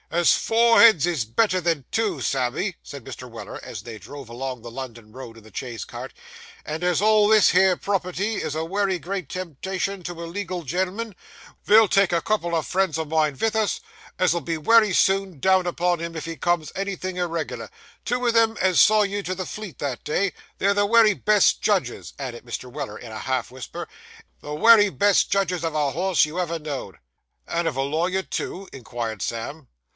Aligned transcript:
'As 0.09 0.33
four 0.33 0.81
heads 0.81 1.05
is 1.05 1.23
better 1.23 1.61
than 1.61 1.85
two, 1.89 2.19
Sammy,' 2.21 2.75
said 2.83 3.05
Mr. 3.05 3.29
Weller, 3.29 3.59
as 3.63 3.83
they 3.83 3.97
drove 3.99 4.27
along 4.27 4.61
the 4.61 4.71
London 4.71 5.13
Road 5.13 5.37
in 5.37 5.43
the 5.43 5.53
chaise 5.55 5.85
cart, 5.85 6.11
'and 6.65 6.83
as 6.83 7.01
all 7.01 7.27
this 7.29 7.51
here 7.51 7.77
property 7.77 8.35
is 8.35 8.53
a 8.53 8.65
wery 8.65 8.99
great 8.99 9.29
temptation 9.29 10.03
to 10.03 10.21
a 10.23 10.25
legal 10.25 10.63
gen'l'm'n, 10.63 11.15
ve'll 11.63 11.87
take 11.87 12.11
a 12.11 12.19
couple 12.21 12.53
o' 12.55 12.61
friends 12.63 12.97
o' 12.97 13.05
mine 13.05 13.35
vith 13.35 13.55
us, 13.55 13.79
as'll 14.19 14.41
be 14.41 14.57
wery 14.57 14.91
soon 14.91 15.39
down 15.39 15.65
upon 15.65 15.99
him 15.99 16.15
if 16.17 16.25
he 16.25 16.35
comes 16.35 16.73
anythin' 16.75 17.15
irreg'lar; 17.15 17.69
two 18.03 18.27
o' 18.27 18.31
them 18.31 18.57
as 18.59 18.81
saw 18.81 19.03
you 19.03 19.23
to 19.23 19.35
the 19.35 19.45
Fleet 19.45 19.77
that 19.77 20.03
day. 20.03 20.33
They're 20.57 20.73
the 20.73 20.87
wery 20.87 21.13
best 21.13 21.61
judges,' 21.61 22.13
added 22.19 22.43
Mr. 22.43 22.69
Weller, 22.69 22.97
in 22.97 23.11
a 23.13 23.19
half 23.19 23.49
whisper 23.49 23.87
'the 24.41 24.55
wery 24.55 24.89
best 24.89 25.31
judges 25.31 25.63
of 25.63 25.73
a 25.75 25.91
horse, 25.91 26.25
you 26.25 26.37
ever 26.39 26.59
know'd.' 26.59 26.97
'And 27.47 27.65
of 27.67 27.77
a 27.77 27.81
lawyer 27.81 28.23
too?' 28.23 28.67
inquired 28.73 29.21
Sam. 29.21 29.67